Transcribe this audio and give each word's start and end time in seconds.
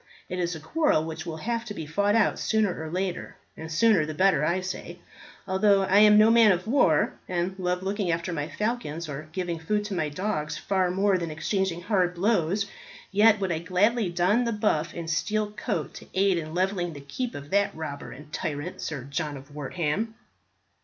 It 0.29 0.39
is 0.39 0.55
a 0.55 0.59
quarrel 0.59 1.05
which 1.05 1.27
will 1.27 1.37
have 1.37 1.63
to 1.65 1.75
be 1.75 1.85
fought 1.85 2.15
out 2.15 2.39
sooner 2.39 2.83
or 2.83 2.89
later, 2.89 3.35
and 3.55 3.67
the 3.67 3.71
sooner 3.71 4.03
the 4.03 4.15
better, 4.15 4.41
say 4.63 4.97
I. 5.47 5.51
Although 5.51 5.83
I 5.83 5.99
am 5.99 6.17
no 6.17 6.31
man 6.31 6.51
of 6.51 6.65
war, 6.65 7.13
and 7.29 7.53
love 7.59 7.83
looking 7.83 8.09
after 8.09 8.33
my 8.33 8.47
falcons 8.49 9.07
or 9.07 9.29
giving 9.31 9.59
food 9.59 9.85
to 9.85 9.93
my 9.93 10.09
dogs 10.09 10.57
far 10.57 10.89
more 10.89 11.19
than 11.19 11.29
exchanging 11.29 11.81
hard 11.81 12.15
blows, 12.15 12.65
yet 13.15 13.39
would 13.39 13.51
I 13.51 13.59
gladly 13.59 14.09
don 14.09 14.43
the 14.43 14.51
buff 14.53 14.91
and 14.95 15.07
steel 15.07 15.51
coat 15.51 15.93
to 15.93 16.07
aid 16.15 16.39
in 16.39 16.55
levelling 16.55 16.93
the 16.93 17.01
keep 17.01 17.35
of 17.35 17.51
that 17.51 17.69
robber 17.75 18.11
and 18.11 18.33
tyrant, 18.33 18.81
Sir 18.81 19.03
John 19.03 19.37
of 19.37 19.53
Wortham." 19.53 20.15